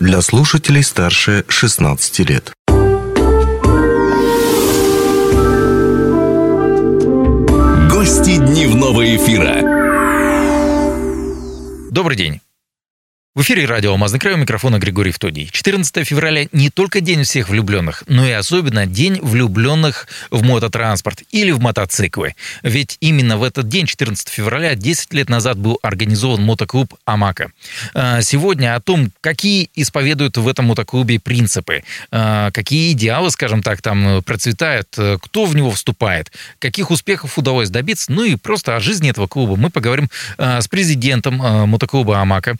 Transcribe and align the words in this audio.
для 0.00 0.22
слушателей 0.22 0.82
старше 0.82 1.44
16 1.46 2.18
лет. 2.20 2.52
Гости 7.90 8.36
дневного 8.38 9.16
эфира. 9.16 9.60
Добрый 11.90 12.16
день. 12.16 12.40
В 13.32 13.42
эфире 13.42 13.64
радио 13.64 13.92
«Алмазный 13.92 14.18
край» 14.18 14.34
у 14.34 14.38
микрофона 14.38 14.80
Григорий 14.80 15.12
Втодий. 15.12 15.48
14 15.52 16.04
февраля 16.04 16.48
не 16.50 16.68
только 16.68 17.00
день 17.00 17.22
всех 17.22 17.48
влюбленных, 17.48 18.02
но 18.08 18.26
и 18.26 18.32
особенно 18.32 18.86
день 18.86 19.20
влюбленных 19.22 20.08
в 20.32 20.42
мототранспорт 20.42 21.22
или 21.30 21.52
в 21.52 21.60
мотоциклы. 21.60 22.34
Ведь 22.64 22.96
именно 22.98 23.38
в 23.38 23.44
этот 23.44 23.68
день, 23.68 23.86
14 23.86 24.28
февраля, 24.28 24.74
10 24.74 25.14
лет 25.14 25.28
назад 25.28 25.58
был 25.58 25.78
организован 25.80 26.42
мотоклуб 26.42 26.92
«Амака». 27.04 27.52
А, 27.94 28.20
сегодня 28.20 28.74
о 28.74 28.80
том, 28.80 29.12
какие 29.20 29.70
исповедуют 29.76 30.36
в 30.36 30.48
этом 30.48 30.64
мотоклубе 30.64 31.20
принципы, 31.20 31.84
а, 32.10 32.50
какие 32.50 32.90
идеалы, 32.94 33.30
скажем 33.30 33.62
так, 33.62 33.80
там 33.80 34.24
процветают, 34.24 34.88
кто 35.22 35.44
в 35.44 35.54
него 35.54 35.70
вступает, 35.70 36.32
каких 36.58 36.90
успехов 36.90 37.38
удалось 37.38 37.70
добиться, 37.70 38.10
ну 38.10 38.24
и 38.24 38.34
просто 38.34 38.74
о 38.74 38.80
жизни 38.80 39.08
этого 39.08 39.28
клуба. 39.28 39.54
Мы 39.54 39.70
поговорим 39.70 40.10
а, 40.36 40.60
с 40.60 40.66
президентом 40.66 41.36
мотоклуба 41.36 42.20
«Амака» 42.20 42.56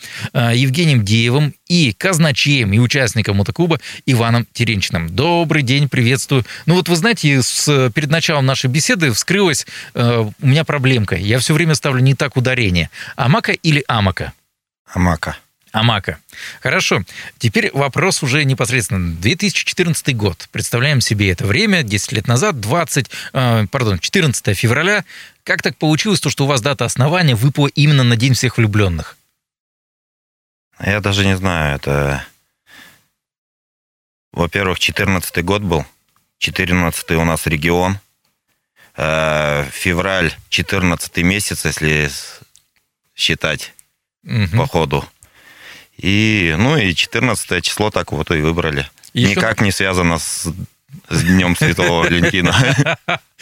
Евгением 0.61 1.05
Деевым 1.05 1.55
и 1.67 1.93
казначеем 1.93 2.73
и 2.73 2.79
участником 2.79 3.37
мотоклуба 3.37 3.81
Иваном 4.07 4.47
Теренчиным. 4.53 5.09
Добрый 5.09 5.63
день, 5.63 5.89
приветствую. 5.89 6.45
Ну 6.67 6.75
вот 6.75 6.89
вы 6.89 6.97
знаете, 6.97 7.43
с, 7.43 7.91
перед 7.95 8.11
началом 8.11 8.47
нашей 8.47 8.69
беседы 8.69 9.13
вскрылась 9.13 9.67
э, 9.95 10.31
у 10.41 10.47
меня 10.47 10.65
проблемка. 10.65 11.17
Я 11.17 11.39
все 11.39 11.55
время 11.55 11.75
ставлю 11.75 12.01
не 12.01 12.15
так 12.15 12.37
ударение. 12.37 12.91
Амака 13.17 13.53
или 13.53 13.85
Амака? 13.89 14.33
Амака. 14.93 15.37
Амака. 15.73 16.19
Хорошо. 16.61 17.05
Теперь 17.39 17.71
вопрос 17.73 18.23
уже 18.23 18.45
непосредственно. 18.45 19.15
2014 19.15 20.17
год. 20.17 20.49
Представляем 20.51 21.01
себе 21.01 21.31
это 21.31 21.47
время, 21.47 21.83
10 21.83 22.13
лет 22.13 22.27
назад, 22.27 22.61
20, 22.61 23.11
э, 23.33 23.67
пардон, 23.71 23.99
14 23.99 24.57
февраля. 24.57 25.05
Как 25.45 25.63
так 25.63 25.77
получилось, 25.77 26.21
то, 26.21 26.29
что 26.29 26.45
у 26.45 26.47
вас 26.49 26.61
дата 26.61 26.85
основания 26.85 27.37
выпала 27.37 27.69
именно 27.69 28.03
на 28.03 28.17
День 28.17 28.35
всех 28.35 28.59
влюбленных? 28.59 29.17
Я 30.85 31.01
даже 31.01 31.25
не 31.27 31.37
знаю, 31.37 31.77
это... 31.77 32.25
Во-первых, 34.33 34.79
14 34.79 35.45
год 35.45 35.63
был. 35.63 35.85
14 36.39 37.11
у 37.13 37.25
нас 37.25 37.47
регион. 37.47 37.99
Э, 38.97 39.67
февраль, 39.71 40.33
14 40.49 41.17
месяц, 41.19 41.65
если 41.65 42.11
считать 43.15 43.75
угу. 44.25 44.57
по 44.57 44.67
ходу. 44.67 45.05
И, 45.97 46.55
ну 46.59 46.77
и 46.77 46.95
14 46.95 47.63
число 47.63 47.91
так 47.91 48.13
вот 48.13 48.31
и 48.31 48.41
выбрали. 48.41 48.89
Еще... 49.13 49.31
Никак 49.31 49.61
не 49.61 49.73
связано 49.73 50.19
с 50.19 50.49
с 51.11 51.23
Днем 51.23 51.57
Святого 51.57 52.05
Валентина. 52.05 52.55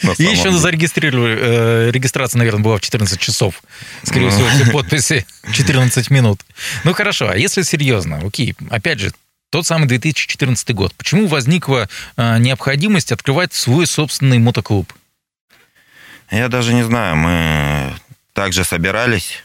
И 0.17 0.23
еще 0.23 0.51
зарегистрировали, 0.51 1.37
э, 1.39 1.91
регистрация, 1.91 2.39
наверное, 2.39 2.63
была 2.63 2.77
в 2.77 2.81
14 2.81 3.19
часов. 3.19 3.61
Скорее 4.03 4.31
всего, 4.31 4.47
все 4.49 4.71
подписи 4.71 5.25
14 5.53 6.09
минут. 6.09 6.41
Ну 6.83 6.93
хорошо, 6.93 7.29
а 7.29 7.37
если 7.37 7.61
серьезно, 7.61 8.21
окей, 8.25 8.55
опять 8.69 8.99
же, 8.99 9.11
тот 9.51 9.65
самый 9.65 9.87
2014 9.87 10.73
год. 10.73 10.93
Почему 10.95 11.27
возникла 11.27 11.87
э, 12.17 12.39
необходимость 12.39 13.11
открывать 13.11 13.53
свой 13.53 13.85
собственный 13.85 14.39
мотоклуб? 14.39 14.91
Я 16.31 16.47
даже 16.47 16.73
не 16.73 16.83
знаю. 16.83 17.15
Мы 17.15 17.93
также 18.33 18.63
собирались, 18.63 19.43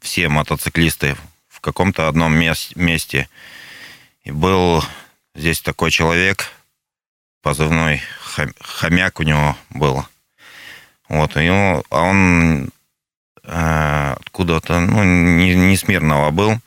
все 0.00 0.28
мотоциклисты, 0.28 1.16
в 1.48 1.60
каком-то 1.60 2.08
одном 2.08 2.34
месте. 2.34 3.28
И 4.24 4.30
был 4.30 4.82
Здесь 5.34 5.60
такой 5.60 5.90
человек, 5.90 6.50
позывной 7.42 8.02
хомяк 8.60 9.20
у 9.20 9.22
него 9.22 9.56
был. 9.70 10.04
Вот, 11.08 11.36
и 11.36 11.48
он, 11.48 11.82
а 11.90 12.02
он 12.02 12.70
э, 13.42 14.14
откуда-то, 14.20 14.80
ну, 14.80 15.02
не, 15.02 15.54
не 15.54 15.76
с 15.76 15.88
Мирного 15.88 16.30
был. 16.30 16.58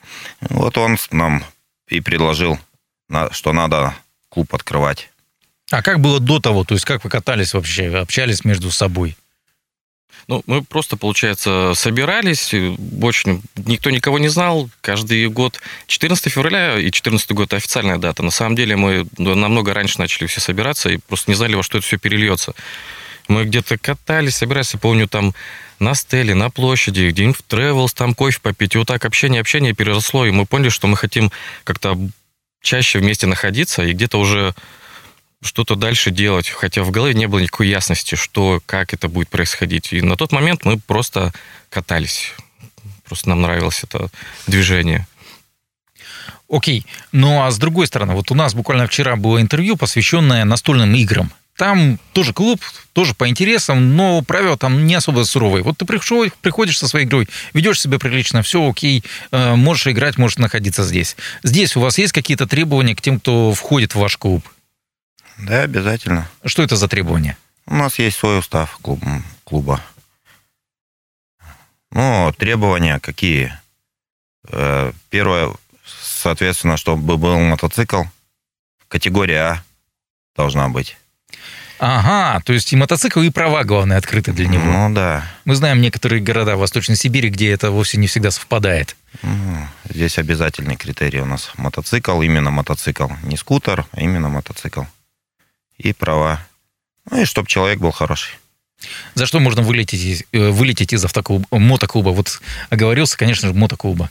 Вот 0.42 0.78
он 0.78 0.98
нам 1.12 1.44
и 1.88 2.02
предложил, 2.02 2.60
что 3.32 3.54
надо 3.54 3.94
клуб 4.30 4.54
открывать. 4.54 5.10
А 5.72 5.82
как 5.82 6.00
было 6.00 6.20
до 6.20 6.40
того? 6.40 6.64
То 6.64 6.74
есть 6.74 6.86
как 6.86 7.04
вы 7.04 7.10
катались 7.10 7.54
вообще, 7.54 7.96
общались 7.96 8.44
между 8.44 8.72
собой? 8.72 9.16
Ну, 10.28 10.42
мы 10.46 10.64
просто, 10.64 10.96
получается, 10.96 11.74
собирались, 11.76 12.54
очень 13.02 13.42
никто 13.58 13.90
никого 13.90 14.20
не 14.20 14.30
знал, 14.30 14.70
каждый 14.82 15.28
год. 15.28 15.60
14 15.88 16.32
февраля 16.32 16.80
и 16.80 16.92
14 16.92 17.32
год 17.32 17.54
официальная 17.54 17.98
дата. 17.98 18.24
На 18.24 18.32
самом 18.32 18.56
деле 18.56 18.76
мы 18.76 19.06
намного 19.18 19.74
раньше 19.74 20.00
начали 20.00 20.28
все 20.28 20.40
собираться 20.40 20.90
и 20.90 20.98
просто 20.98 21.32
не 21.32 21.36
знали, 21.36 21.56
во 21.56 21.64
что 21.64 21.78
это 21.78 21.88
все 21.88 21.98
перельется. 21.98 22.54
Мы 23.28 23.46
где-то 23.46 23.78
катались, 23.78 24.36
собирались, 24.36 24.74
я 24.74 24.80
помню, 24.80 25.08
там 25.08 25.34
на 25.80 25.94
стеле, 25.94 26.34
на 26.36 26.50
площади, 26.50 27.10
где-нибудь 27.10 27.38
в 27.38 27.44
Тревелс, 27.44 27.94
там 27.94 28.16
кофе 28.16 28.40
попить. 28.42 28.76
И 28.76 28.78
вот 28.78 28.88
так 28.88 29.06
общение, 29.06 29.42
общение 29.42 29.74
переросло, 29.74 30.26
и 30.26 30.32
мы 30.32 30.46
поняли, 30.46 30.70
что 30.70 30.88
мы 30.88 30.98
хотим 30.98 31.32
как-то 31.64 31.98
чаще 32.62 33.00
вместе 33.00 33.28
находиться, 33.28 33.84
и 33.84 33.94
где-то 33.94 34.20
уже 34.20 34.54
что-то 35.44 35.76
дальше 35.76 36.12
делать, 36.12 36.50
хотя 36.50 36.84
в 36.84 36.92
голове 36.92 37.14
не 37.14 37.28
было 37.28 37.40
никакой 37.40 37.68
ясности, 37.68 38.16
что, 38.16 38.62
как 38.66 38.94
это 38.94 39.08
будет 39.08 39.30
происходить. 39.30 39.94
И 39.94 40.02
на 40.02 40.16
тот 40.16 40.32
момент 40.32 40.66
мы 40.66 40.80
просто 40.80 41.34
катались. 41.70 42.34
Просто 43.06 43.30
нам 43.30 43.42
нравилось 43.42 43.84
это 43.84 44.10
движение. 44.48 45.08
Окей. 46.50 46.86
Ну 47.12 47.44
а 47.44 47.52
с 47.52 47.58
другой 47.58 47.88
стороны, 47.88 48.14
вот 48.14 48.32
у 48.32 48.36
нас 48.36 48.54
буквально 48.54 48.88
вчера 48.88 49.16
было 49.16 49.42
интервью, 49.42 49.76
посвященное 49.76 50.46
настольным 50.46 50.94
играм. 50.96 51.32
Там 51.58 52.00
тоже 52.14 52.34
клуб, 52.34 52.62
тоже 52.94 53.14
по 53.14 53.30
интересам, 53.30 53.96
но 53.96 54.24
правила 54.24 54.58
там 54.58 54.88
не 54.88 54.96
особо 54.96 55.24
суровые. 55.24 55.64
Вот 55.64 55.78
ты 55.78 55.86
пришел, 55.86 56.26
приходишь 56.42 56.80
со 56.80 56.88
своей 56.88 57.06
игрой, 57.06 57.28
ведешь 57.54 57.80
себя 57.80 58.00
прилично, 58.00 58.42
все 58.42 58.68
окей, 58.68 59.04
э, 59.32 59.56
можешь 59.56 59.86
играть, 59.88 60.18
можешь 60.18 60.40
находиться 60.40 60.84
здесь. 60.84 61.16
Здесь 61.44 61.76
у 61.76 61.80
вас 61.80 62.00
есть 62.00 62.12
какие-то 62.12 62.48
требования 62.48 62.96
к 62.96 63.02
тем, 63.02 63.20
кто 63.20 63.54
входит 63.54 63.94
в 63.94 64.00
ваш 64.00 64.18
клуб? 64.18 64.44
Да, 65.38 65.62
обязательно. 65.62 66.30
Что 66.46 66.64
это 66.64 66.76
за 66.76 66.88
требования? 66.88 67.38
У 67.66 67.76
нас 67.76 68.00
есть 68.00 68.18
свой 68.18 68.40
устав 68.40 68.80
клуба. 69.44 69.82
Ну, 71.92 72.34
требования 72.38 73.00
какие? 73.00 73.54
Э, 74.50 74.92
первое, 75.10 75.54
соответственно, 75.86 76.78
чтобы 76.78 77.18
был 77.18 77.40
мотоцикл. 77.40 78.04
Категория 78.88 79.42
А 79.42 79.64
должна 80.36 80.70
быть. 80.70 80.98
Ага, 81.80 82.42
то 82.46 82.54
есть 82.54 82.72
и 82.72 82.76
мотоцикл, 82.76 83.20
и 83.22 83.30
права, 83.30 83.64
главное, 83.64 83.98
открыты 83.98 84.32
для 84.32 84.48
него. 84.48 84.64
Ну 84.64 84.94
да. 84.94 85.24
Мы 85.46 85.56
знаем 85.56 85.82
некоторые 85.82 86.22
города 86.22 86.56
Восточной 86.56 86.96
Сибири, 86.96 87.30
где 87.30 87.52
это 87.52 87.72
вовсе 87.72 87.98
не 87.98 88.08
всегда 88.08 88.32
совпадает. 88.32 88.96
Здесь 89.90 90.18
обязательный 90.18 90.78
критерий 90.78 91.22
у 91.22 91.26
нас 91.26 91.52
мотоцикл, 91.58 92.22
именно 92.22 92.52
мотоцикл. 92.52 93.08
Не 93.24 93.38
скутер, 93.38 93.86
а 93.92 94.02
именно 94.02 94.30
мотоцикл 94.30 94.84
и 95.78 95.94
права. 95.94 96.46
Ну 97.10 97.22
и 97.22 97.26
чтобы 97.26 97.48
человек 97.48 97.80
был 97.80 97.92
хороший. 97.92 98.34
За 99.14 99.26
что 99.26 99.40
можно 99.40 99.62
вылететь, 99.62 100.26
э, 100.32 100.50
вылететь 100.50 100.94
из 100.94 101.06
автоклуба, 101.06 101.48
мотоклуба? 101.52 102.10
Вот 102.10 102.42
оговорился, 102.70 103.18
конечно 103.18 103.48
же, 103.48 103.54
мотоклуба. 103.54 104.10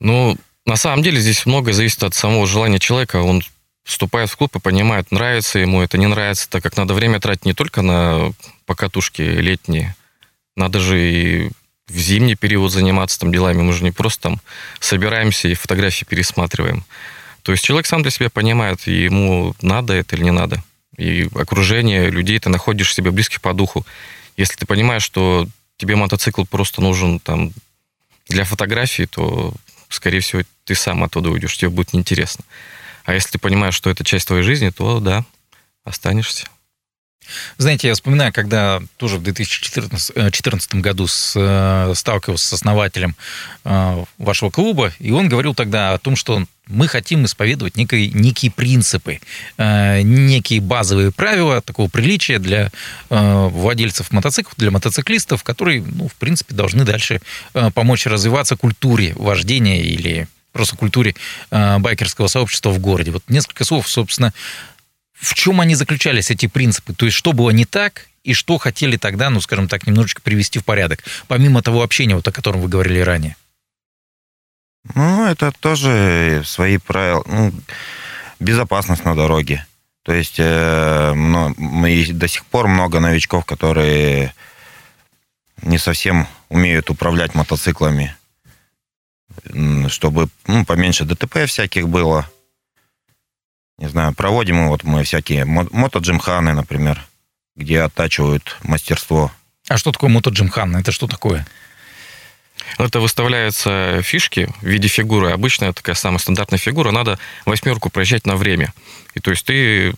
Ну, 0.00 0.36
на 0.64 0.76
самом 0.76 1.02
деле 1.02 1.20
здесь 1.20 1.46
многое 1.46 1.74
зависит 1.74 2.02
от 2.02 2.14
самого 2.14 2.46
желания 2.46 2.78
человека. 2.78 3.16
Он 3.16 3.42
вступает 3.84 4.30
в 4.30 4.36
клуб 4.36 4.54
и 4.56 4.60
понимает, 4.60 5.10
нравится 5.10 5.58
ему 5.58 5.82
это, 5.82 5.98
не 5.98 6.06
нравится, 6.06 6.48
так 6.48 6.62
как 6.62 6.76
надо 6.76 6.94
время 6.94 7.20
тратить 7.20 7.44
не 7.44 7.54
только 7.54 7.82
на 7.82 8.32
покатушки 8.66 9.22
летние, 9.22 9.94
надо 10.56 10.80
же 10.80 11.00
и 11.00 11.50
в 11.88 11.96
зимний 11.96 12.36
период 12.36 12.72
заниматься 12.72 13.18
там 13.18 13.32
делами. 13.32 13.62
Мы 13.62 13.72
же 13.72 13.82
не 13.82 13.90
просто 13.90 14.22
там 14.22 14.40
собираемся 14.78 15.48
и 15.48 15.54
фотографии 15.54 16.04
пересматриваем. 16.04 16.84
То 17.42 17.52
есть 17.52 17.64
человек 17.64 17.86
сам 17.86 18.02
для 18.02 18.10
себя 18.10 18.30
понимает, 18.30 18.86
ему 18.86 19.54
надо 19.62 19.94
это 19.94 20.16
или 20.16 20.24
не 20.24 20.30
надо. 20.30 20.62
И 20.96 21.28
окружение 21.34 22.10
людей 22.10 22.38
ты 22.38 22.48
находишь 22.50 22.94
себе 22.94 23.10
близких 23.10 23.40
по 23.40 23.54
духу. 23.54 23.86
Если 24.36 24.56
ты 24.56 24.66
понимаешь, 24.66 25.02
что 25.02 25.48
тебе 25.76 25.96
мотоцикл 25.96 26.44
просто 26.44 26.82
нужен 26.82 27.20
там 27.20 27.52
для 28.28 28.44
фотографии, 28.44 29.04
то, 29.04 29.54
скорее 29.88 30.20
всего, 30.20 30.42
ты 30.64 30.74
сам 30.74 31.02
оттуда 31.02 31.30
уйдешь, 31.30 31.56
тебе 31.56 31.70
будет 31.70 31.92
неинтересно. 31.92 32.44
А 33.04 33.14
если 33.14 33.30
ты 33.30 33.38
понимаешь, 33.38 33.74
что 33.74 33.90
это 33.90 34.04
часть 34.04 34.26
твоей 34.26 34.42
жизни, 34.42 34.70
то 34.70 35.00
да, 35.00 35.24
останешься. 35.84 36.46
Знаете, 37.58 37.88
я 37.88 37.94
вспоминаю, 37.94 38.32
когда 38.32 38.80
тоже 38.96 39.16
в 39.16 39.22
2014 39.22 40.74
году 40.76 41.06
с, 41.06 41.34
э, 41.36 41.92
сталкивался 41.94 42.48
с 42.48 42.52
основателем 42.52 43.16
э, 43.64 44.04
вашего 44.18 44.50
клуба, 44.50 44.92
и 44.98 45.10
он 45.10 45.28
говорил 45.28 45.54
тогда 45.54 45.94
о 45.94 45.98
том, 45.98 46.16
что 46.16 46.44
мы 46.70 46.88
хотим 46.88 47.24
исповедовать 47.24 47.76
некие, 47.76 48.08
некие 48.08 48.50
принципы, 48.50 49.20
э, 49.58 50.02
некие 50.02 50.60
базовые 50.60 51.10
правила 51.10 51.60
такого 51.60 51.88
приличия 51.88 52.38
для 52.38 52.70
э, 53.10 53.48
владельцев 53.48 54.12
мотоциклов, 54.12 54.54
для 54.56 54.70
мотоциклистов, 54.70 55.42
которые, 55.42 55.82
ну, 55.82 56.08
в 56.08 56.14
принципе, 56.14 56.54
должны 56.54 56.84
дальше 56.84 57.20
э, 57.54 57.70
помочь 57.72 58.06
развиваться 58.06 58.56
культуре 58.56 59.12
вождения 59.16 59.82
или 59.82 60.28
просто 60.52 60.76
культуре 60.76 61.14
э, 61.50 61.78
байкерского 61.78 62.28
сообщества 62.28 62.70
в 62.70 62.78
городе. 62.78 63.10
Вот 63.10 63.24
несколько 63.28 63.64
слов, 63.64 63.88
собственно, 63.88 64.32
в 65.20 65.34
чем 65.34 65.60
они 65.60 65.74
заключались, 65.74 66.30
эти 66.30 66.46
принципы? 66.46 66.94
То 66.94 67.06
есть, 67.06 67.16
что 67.16 67.32
было 67.32 67.50
не 67.50 67.64
так, 67.64 68.08
и 68.24 68.34
что 68.34 68.58
хотели 68.58 68.96
тогда, 68.96 69.30
ну, 69.30 69.40
скажем 69.40 69.68
так, 69.68 69.86
немножечко 69.86 70.22
привести 70.22 70.58
в 70.58 70.64
порядок, 70.64 71.04
помимо 71.28 71.62
того 71.62 71.82
общения, 71.82 72.14
вот 72.14 72.26
о 72.26 72.32
котором 72.32 72.60
вы 72.60 72.68
говорили 72.68 73.00
ранее? 73.00 73.36
Ну, 74.94 75.26
это 75.26 75.52
тоже 75.52 76.42
свои 76.44 76.78
правила. 76.78 77.22
Ну, 77.26 77.52
безопасность 78.38 79.04
на 79.04 79.14
дороге. 79.14 79.66
То 80.02 80.12
есть 80.14 80.36
э, 80.38 81.12
мы 81.14 82.06
до 82.10 82.26
сих 82.26 82.46
пор 82.46 82.68
много 82.68 83.00
новичков, 83.00 83.44
которые 83.44 84.34
не 85.62 85.76
совсем 85.76 86.26
умеют 86.48 86.88
управлять 86.88 87.34
мотоциклами, 87.34 88.16
чтобы 89.88 90.28
ну, 90.46 90.64
поменьше 90.64 91.04
ДТП 91.04 91.46
всяких 91.46 91.88
было. 91.88 92.28
Не 93.80 93.88
знаю, 93.88 94.14
проводим 94.14 94.56
мы 94.56 94.68
вот 94.68 94.84
мы 94.84 95.04
всякие 95.04 95.46
мотоджимханы, 95.46 96.52
например, 96.52 97.02
где 97.56 97.80
оттачивают 97.80 98.58
мастерство. 98.62 99.32
А 99.68 99.78
что 99.78 99.90
такое 99.90 100.10
мотоджимхан? 100.10 100.76
Это 100.76 100.92
что 100.92 101.06
такое? 101.06 101.46
Это 102.76 103.00
выставляются 103.00 104.02
фишки 104.02 104.52
в 104.60 104.66
виде 104.66 104.86
фигуры. 104.86 105.30
Обычная 105.30 105.72
такая 105.72 105.94
самая 105.94 106.18
стандартная 106.18 106.58
фигура. 106.58 106.90
Надо 106.90 107.18
восьмерку 107.46 107.88
проезжать 107.88 108.26
на 108.26 108.36
время. 108.36 108.74
И 109.14 109.20
то 109.20 109.30
есть 109.30 109.46
ты 109.46 109.94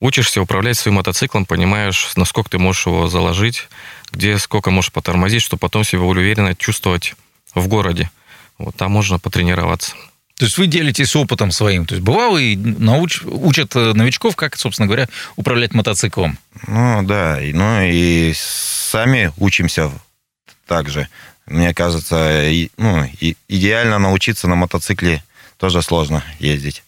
учишься 0.00 0.40
управлять 0.40 0.78
своим 0.78 0.96
мотоциклом, 0.96 1.44
понимаешь, 1.44 2.12
насколько 2.16 2.48
ты 2.48 2.58
можешь 2.58 2.86
его 2.86 3.08
заложить, 3.08 3.68
где 4.10 4.38
сколько 4.38 4.70
можешь 4.70 4.90
потормозить, 4.90 5.42
чтобы 5.42 5.60
потом 5.60 5.84
себя 5.84 6.00
уверенно 6.00 6.54
чувствовать 6.54 7.14
в 7.54 7.68
городе. 7.68 8.10
Вот 8.56 8.74
там 8.74 8.90
можно 8.90 9.18
потренироваться. 9.18 9.94
То 10.38 10.44
есть 10.44 10.58
вы 10.58 10.66
делитесь 10.66 11.16
опытом 11.16 11.50
своим. 11.50 11.86
То 11.86 11.94
есть 11.94 12.04
бывало 12.04 12.36
и 12.36 12.56
науч... 12.56 13.22
учат 13.24 13.74
э, 13.74 13.94
новичков, 13.94 14.36
как, 14.36 14.56
собственно 14.56 14.86
говоря, 14.86 15.08
управлять 15.36 15.72
мотоциклом. 15.72 16.38
Ну 16.66 17.02
да, 17.04 17.38
ну 17.40 17.80
и 17.82 18.34
сами 18.34 19.32
учимся 19.38 19.90
также. 20.66 21.08
Мне 21.46 21.72
кажется, 21.72 22.42
ну, 22.76 23.08
идеально 23.48 23.98
научиться 23.98 24.46
на 24.48 24.56
мотоцикле 24.56 25.22
тоже 25.58 25.80
сложно 25.80 26.22
ездить. 26.38 26.82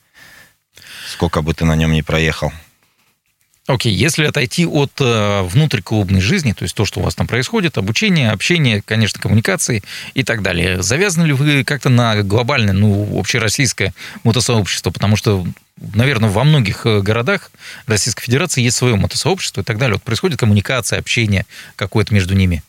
Сколько 1.07 1.41
бы 1.41 1.55
ты 1.55 1.65
на 1.65 1.75
нем 1.75 1.93
не 1.93 2.03
проехал. 2.03 2.53
Окей, 3.69 3.93
okay. 3.93 3.97
если 3.97 4.25
отойти 4.25 4.65
от 4.65 4.93
э, 4.99 5.43
внутриклубной 5.43 6.23
жизни, 6.23 6.55
то 6.55 6.63
есть 6.63 6.75
то, 6.75 6.87
что 6.87 7.01
у 7.01 7.03
вас 7.03 7.15
там 7.15 7.27
происходит, 7.27 7.77
обучение, 7.77 8.31
общение, 8.31 8.81
конечно, 8.81 9.21
коммуникации 9.21 9.83
и 10.15 10.23
так 10.25 10.41
далее, 10.41 10.83
завязаны 10.83 11.27
ли 11.27 11.35
вы 11.35 11.65
как-то 11.65 11.91
на 11.91 12.23
глобальное, 12.23 12.73
ну, 12.73 13.21
общероссийское 13.21 13.93
мотосообщество? 14.25 14.91
Потому 14.91 15.17
что, 15.17 15.47
наверное, 15.77 16.31
во 16.31 16.45
многих 16.45 16.87
э, 16.87 17.03
городах 17.03 17.51
Российской 17.87 18.25
Федерации 18.25 18.63
есть 18.63 18.79
свое 18.79 18.97
мотосообщество 18.97 19.61
и 19.61 19.65
так 19.65 19.77
далее. 19.77 19.97
Вот 19.97 20.03
происходит 20.03 20.39
коммуникация, 20.39 20.99
общение 20.99 21.45
какое-то 21.77 22.15
между 22.15 22.35
ними. 22.35 22.63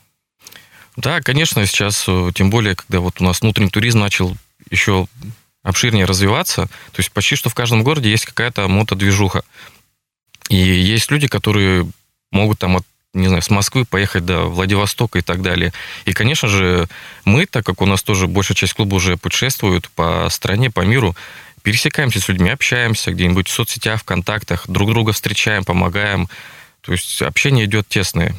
Да, 0.97 1.21
конечно, 1.21 1.65
сейчас, 1.65 2.03
э, 2.09 2.31
тем 2.35 2.49
более, 2.49 2.75
когда 2.75 2.99
вот 2.99 3.21
у 3.21 3.23
нас 3.23 3.39
внутренний 3.39 3.69
туризм 3.69 3.99
начал 3.99 4.35
еще 4.69 5.07
обширнее 5.63 6.03
развиваться, 6.03 6.65
то 6.65 6.99
есть 6.99 7.09
почти 7.13 7.37
что 7.37 7.49
в 7.49 7.55
каждом 7.55 7.83
городе 7.83 8.11
есть 8.11 8.25
какая-то 8.25 8.67
мотодвижуха. 8.67 9.43
И 10.49 10.55
есть 10.55 11.09
люди, 11.11 11.27
которые 11.27 11.89
могут 12.31 12.59
там 12.59 12.77
от 12.77 12.83
не 13.13 13.27
знаю, 13.27 13.41
с 13.41 13.49
Москвы 13.49 13.85
поехать 13.85 14.23
до 14.25 14.43
Владивостока 14.45 15.17
и 15.17 15.21
так 15.21 15.41
далее. 15.41 15.73
И, 16.05 16.13
конечно 16.13 16.47
же, 16.47 16.87
мы, 17.25 17.47
так 17.47 17.65
как 17.65 17.81
у 17.81 17.85
нас 17.87 18.03
тоже 18.03 18.27
большая 18.27 18.55
часть 18.55 18.73
клуба 18.73 18.95
уже 18.95 19.17
путешествует 19.17 19.89
по 19.89 20.27
стране, 20.29 20.69
по 20.69 20.81
миру, 20.81 21.15
пересекаемся 21.63 22.19
с 22.19 22.27
людьми, 22.27 22.51
общаемся 22.51 23.11
где-нибудь 23.11 23.47
в 23.47 23.51
соцсетях, 23.51 24.01
в 24.01 24.03
контактах, 24.03 24.67
друг 24.67 24.91
друга 24.91 25.11
встречаем, 25.11 25.63
помогаем. 25.65 26.29
То 26.81 26.91
есть 26.91 27.21
общение 27.21 27.65
идет 27.65 27.87
тесное. 27.87 28.35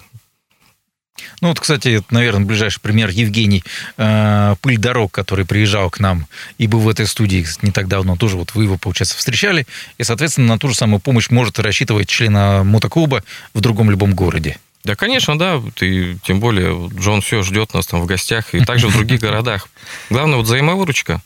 Ну 1.41 1.49
вот, 1.49 1.61
кстати, 1.61 2.03
наверное, 2.11 2.47
ближайший 2.47 2.81
пример 2.81 3.11
Евгений 3.11 3.63
э, 3.97 4.55
Пыль 4.61 4.79
дорог, 4.79 5.13
который 5.13 5.45
приезжал 5.45 5.91
к 5.91 6.01
нам 6.01 6.27
и 6.59 6.67
был 6.67 6.81
в 6.81 6.89
этой 6.89 7.07
студии 7.07 7.47
не 7.63 7.73
так 7.73 7.89
давно, 7.89 8.17
тоже 8.17 8.37
вот 8.37 8.55
вы 8.55 8.65
его, 8.65 8.79
получается, 8.79 9.17
встречали, 9.17 9.67
и, 9.99 10.05
соответственно, 10.05 10.49
на 10.49 10.59
ту 10.59 10.69
же 10.69 10.75
самую 10.75 11.01
помощь 11.01 11.31
может 11.31 11.59
рассчитывать 11.59 12.09
члена 12.09 12.63
мотоклуба 12.65 13.23
в 13.55 13.61
другом 13.61 13.91
любом 13.91 14.15
городе. 14.15 14.59
Да, 14.85 14.97
конечно, 14.97 15.39
да. 15.39 15.61
Ты, 15.75 16.19
тем 16.25 16.41
более, 16.41 16.89
Джон 16.99 17.21
все 17.21 17.43
ждет 17.43 17.75
нас 17.75 17.87
там 17.87 18.01
в 18.01 18.07
гостях 18.07 18.55
и 18.55 18.65
также 18.65 18.89
в 18.89 18.93
других 18.93 19.21
городах. 19.21 19.69
Главное, 20.09 20.37
вот 20.37 20.47
взаимовыручка. 20.47 21.21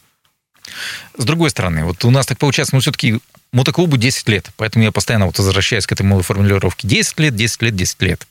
С 1.16 1.24
другой 1.24 1.50
стороны, 1.50 1.84
вот 1.84 2.04
у 2.04 2.10
нас 2.10 2.26
так 2.26 2.38
получается, 2.38 2.74
мы 2.74 2.80
все-таки 2.80 3.20
мотоклубу 3.54 3.96
10 3.96 4.28
лет, 4.28 4.50
поэтому 4.56 4.84
я 4.84 4.92
постоянно 4.92 5.26
вот 5.26 5.38
возвращаюсь 5.38 5.86
к 5.86 5.92
этой 5.92 6.22
формулировке. 6.22 6.86
10 6.86 7.20
лет, 7.20 7.36
10 7.36 7.62
лет, 7.62 7.76
10 7.76 8.02
лет. 8.02 8.26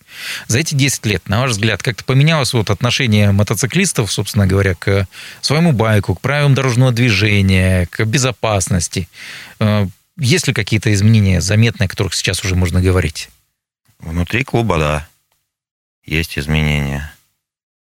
За 0.47 0.59
эти 0.59 0.75
10 0.75 1.05
лет, 1.05 1.27
на 1.29 1.41
ваш 1.41 1.51
взгляд, 1.51 1.81
как-то 1.81 2.03
поменялось 2.03 2.53
вот 2.53 2.69
отношение 2.69 3.31
мотоциклистов, 3.31 4.11
собственно 4.11 4.45
говоря, 4.45 4.75
к 4.75 5.07
своему 5.41 5.71
байку, 5.71 6.13
к 6.13 6.21
правилам 6.21 6.53
дорожного 6.53 6.91
движения, 6.91 7.87
к 7.87 8.03
безопасности? 8.05 9.07
Э, 9.59 9.87
есть 10.17 10.47
ли 10.47 10.53
какие-то 10.53 10.93
изменения 10.93 11.41
заметные, 11.41 11.85
о 11.85 11.89
которых 11.89 12.13
сейчас 12.13 12.43
уже 12.43 12.55
можно 12.55 12.81
говорить? 12.81 13.29
Внутри 13.99 14.43
клуба, 14.43 14.77
да, 14.77 15.07
есть 16.05 16.37
изменения. 16.37 17.13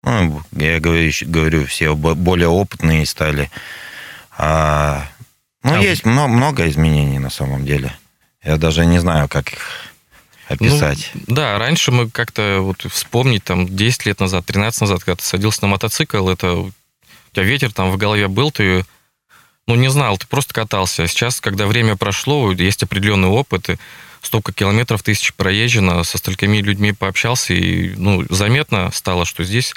Ну, 0.03 0.41
я 0.53 0.79
говорю, 0.79 1.11
говорю 1.21 1.65
все 1.67 1.95
более 1.95 2.47
опытные 2.47 3.05
стали. 3.05 3.51
А 4.37 5.07
ну, 5.63 5.73
а 5.73 5.79
есть 5.79 6.05
много, 6.05 6.33
много 6.33 6.69
изменений 6.69 7.19
на 7.19 7.29
самом 7.29 7.65
деле. 7.65 7.93
Я 8.43 8.57
даже 8.57 8.85
не 8.85 8.99
знаю, 8.99 9.27
как 9.27 9.51
их 9.53 9.87
описать. 10.47 11.11
Ну, 11.13 11.35
да, 11.35 11.57
раньше 11.57 11.91
мы 11.91 12.09
как-то 12.09 12.59
вот 12.61 12.85
вспомнить, 12.91 13.43
там, 13.43 13.67
10 13.67 14.05
лет 14.05 14.19
назад, 14.19 14.45
13 14.45 14.81
назад, 14.81 15.03
когда 15.03 15.17
ты 15.17 15.23
садился 15.23 15.63
на 15.63 15.69
мотоцикл, 15.69 16.29
это 16.29 16.53
у 16.53 16.71
тебя 17.33 17.43
ветер 17.43 17.73
там 17.73 17.91
в 17.91 17.97
голове 17.97 18.27
был, 18.27 18.51
ты 18.51 18.85
ну, 19.67 19.75
не 19.75 19.89
знал, 19.89 20.17
ты 20.17 20.25
просто 20.27 20.53
катался. 20.53 21.03
А 21.03 21.07
сейчас, 21.07 21.41
когда 21.41 21.67
время 21.67 21.97
прошло, 21.97 22.51
есть 22.53 22.83
определенный 22.83 23.27
опыт, 23.27 23.69
и 23.69 23.77
столько 24.21 24.53
километров 24.53 25.03
тысяч 25.03 25.33
проезжено, 25.33 26.03
со 26.03 26.17
столькими 26.17 26.57
людьми 26.57 26.93
пообщался, 26.93 27.53
и, 27.53 27.93
ну, 27.95 28.25
заметно 28.29 28.89
стало, 28.93 29.25
что 29.25 29.43
здесь 29.43 29.73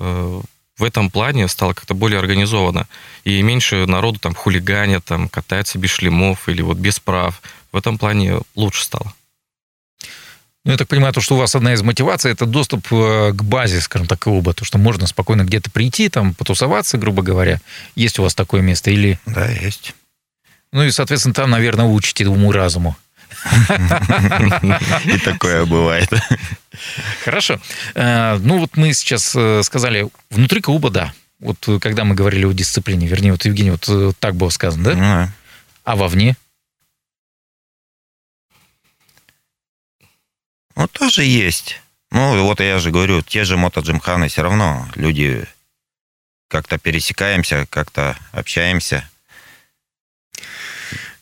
э, 0.00 0.40
в 0.80 0.84
этом 0.84 1.10
плане 1.10 1.46
стало 1.48 1.74
как-то 1.74 1.94
более 1.94 2.18
организовано. 2.18 2.86
И 3.24 3.42
меньше 3.42 3.86
народу 3.86 4.18
там 4.18 4.34
хулиганят, 4.34 5.04
там 5.04 5.28
катается 5.28 5.78
без 5.78 5.90
шлемов 5.90 6.48
или 6.48 6.62
вот 6.62 6.78
без 6.78 6.98
прав. 6.98 7.40
В 7.70 7.76
этом 7.76 7.98
плане 7.98 8.40
лучше 8.54 8.84
стало. 8.84 9.12
Ну, 10.64 10.72
я 10.72 10.76
так 10.76 10.88
понимаю, 10.88 11.14
то, 11.14 11.20
что 11.20 11.36
у 11.36 11.38
вас 11.38 11.54
одна 11.54 11.72
из 11.72 11.82
мотиваций– 11.82 12.30
это 12.32 12.44
доступ 12.44 12.86
э, 12.92 13.32
к 13.32 13.42
базе, 13.42 13.80
скажем 13.80 14.06
так, 14.06 14.18
клуба, 14.18 14.52
то, 14.52 14.64
что 14.64 14.76
можно 14.76 15.06
спокойно 15.06 15.44
где-то 15.44 15.70
прийти, 15.70 16.10
там, 16.10 16.34
потусоваться, 16.34 16.98
грубо 16.98 17.22
говоря. 17.22 17.60
Есть 17.94 18.18
у 18.18 18.22
вас 18.22 18.34
такое 18.34 18.60
место 18.60 18.90
или... 18.90 19.18
Да, 19.24 19.48
есть. 19.48 19.94
Ну 20.72 20.84
и, 20.84 20.90
соответственно, 20.90 21.34
там, 21.34 21.50
наверное, 21.50 21.86
учите 21.86 22.26
уму-разуму. 22.26 22.96
И 25.04 25.18
такое 25.18 25.64
бывает. 25.66 26.08
Хорошо. 27.24 27.60
Э, 27.94 28.36
ну 28.38 28.58
вот 28.58 28.76
мы 28.76 28.92
сейчас 28.94 29.34
э, 29.36 29.62
сказали, 29.62 30.08
внутри 30.30 30.60
клуба, 30.60 30.90
да. 30.90 31.12
Вот 31.38 31.56
э, 31.68 31.78
когда 31.80 32.04
мы 32.04 32.14
говорили 32.14 32.44
о 32.44 32.52
дисциплине, 32.52 33.06
вернее, 33.06 33.32
вот 33.32 33.44
Евгений, 33.44 33.70
вот 33.70 34.16
так 34.18 34.34
было 34.34 34.50
сказано, 34.50 34.84
да? 34.84 34.94
Ну 34.94 35.28
а 35.84 35.96
вовне? 35.96 36.36
Ну, 40.76 40.86
тоже 40.86 41.24
есть. 41.24 41.80
Ну, 42.10 42.44
вот 42.44 42.60
я 42.60 42.78
же 42.78 42.90
говорю, 42.90 43.22
те 43.22 43.44
же 43.44 43.56
мотоджимханы, 43.56 44.28
все 44.28 44.42
равно 44.42 44.88
люди 44.94 45.46
как-то 46.48 46.78
пересекаемся, 46.78 47.66
как-то 47.68 48.16
общаемся. 48.32 49.08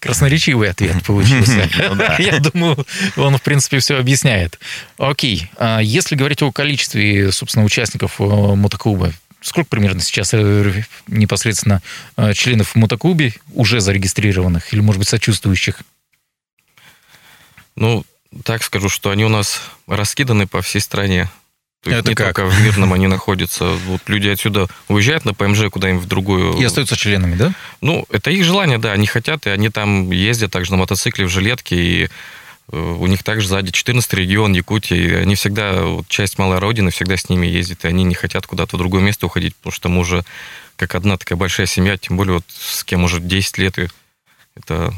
Красноречивый 0.00 0.70
ответ 0.70 1.02
получился. 1.04 1.68
Ну 1.78 2.02
Я 2.18 2.38
думаю, 2.40 2.86
он, 3.16 3.36
в 3.36 3.42
принципе, 3.42 3.78
все 3.78 3.96
объясняет. 3.96 4.58
Окей. 4.96 5.50
А 5.56 5.80
если 5.80 6.14
говорить 6.14 6.42
о 6.42 6.52
количестве, 6.52 7.32
собственно, 7.32 7.64
участников 7.64 8.20
э, 8.20 8.24
мотоклуба, 8.24 9.12
сколько 9.40 9.68
примерно 9.68 10.00
сейчас 10.00 10.34
э, 10.34 10.84
непосредственно 11.06 11.82
э, 12.16 12.32
членов 12.34 12.74
мотоклубе 12.74 13.34
уже 13.54 13.80
зарегистрированных 13.80 14.72
или, 14.72 14.80
может 14.80 14.98
быть, 14.98 15.08
сочувствующих? 15.08 15.82
Ну, 17.76 18.04
так 18.44 18.62
скажу, 18.62 18.88
что 18.88 19.10
они 19.10 19.24
у 19.24 19.28
нас 19.28 19.60
раскиданы 19.86 20.46
по 20.46 20.62
всей 20.62 20.80
стране. 20.80 21.28
То 21.82 21.90
Это 21.90 22.08
не 22.08 22.14
как? 22.16 22.34
только 22.34 22.46
в 22.46 22.60
Мирном 22.60 22.92
они 22.92 23.06
находятся. 23.06 23.66
Вот 23.86 24.02
люди 24.08 24.28
отсюда 24.28 24.66
уезжают 24.88 25.24
на 25.24 25.32
ПМЖ 25.32 25.70
куда-нибудь 25.70 26.04
в 26.04 26.08
другую... 26.08 26.54
И 26.58 26.64
остаются 26.64 26.96
членами, 26.96 27.36
да? 27.36 27.52
Ну, 27.80 28.04
это 28.10 28.30
их 28.30 28.44
желание, 28.44 28.78
да, 28.78 28.92
они 28.92 29.06
хотят, 29.06 29.46
и 29.46 29.50
они 29.50 29.68
там 29.68 30.10
ездят 30.10 30.50
также 30.50 30.72
на 30.72 30.76
мотоцикле 30.78 31.26
в 31.26 31.28
жилетке, 31.28 31.76
и 31.76 32.08
э, 32.72 32.76
у 32.76 33.06
них 33.06 33.22
также 33.22 33.46
сзади 33.46 33.70
14 33.70 34.12
регион 34.14 34.54
Якутии, 34.54 34.98
и 34.98 35.14
они 35.14 35.36
всегда, 35.36 35.84
вот, 35.84 36.08
часть 36.08 36.36
малой 36.36 36.58
родины 36.58 36.90
всегда 36.90 37.16
с 37.16 37.28
ними 37.28 37.46
ездит, 37.46 37.84
и 37.84 37.88
они 37.88 38.02
не 38.02 38.14
хотят 38.16 38.44
куда-то 38.48 38.74
в 38.74 38.78
другое 38.80 39.02
место 39.02 39.26
уходить, 39.26 39.54
потому 39.54 39.72
что 39.72 39.88
мы 39.88 40.00
уже 40.00 40.24
как 40.74 40.96
одна 40.96 41.16
такая 41.16 41.36
большая 41.36 41.66
семья, 41.66 41.96
тем 41.96 42.16
более 42.16 42.34
вот 42.34 42.44
с 42.48 42.82
кем 42.82 43.04
уже 43.04 43.20
10 43.20 43.58
лет, 43.58 43.78
и 43.78 43.88
это 44.56 44.92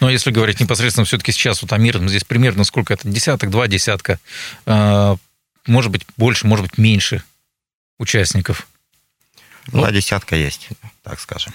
Но 0.00 0.08
если 0.08 0.30
говорить 0.30 0.60
непосредственно 0.60 1.04
все-таки 1.04 1.32
сейчас 1.32 1.62
вот 1.62 1.72
о 1.72 1.78
мирном, 1.78 2.08
здесь 2.08 2.24
примерно 2.24 2.64
сколько 2.64 2.92
это? 2.94 3.08
Десяток, 3.08 3.50
два 3.50 3.66
десятка, 3.66 4.18
э, 4.66 5.16
может 5.66 5.90
быть, 5.90 6.06
больше, 6.16 6.46
может 6.46 6.66
быть, 6.66 6.78
меньше 6.78 7.22
участников. 7.98 8.66
Ну, 9.66 9.78
Два 9.78 9.92
десятка 9.92 10.36
есть, 10.36 10.68
так 11.02 11.20
скажем. 11.20 11.52